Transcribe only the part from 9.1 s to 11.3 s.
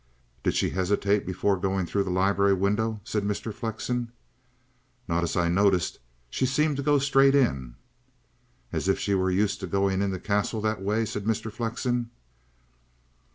were used to going into the Castle that way?" said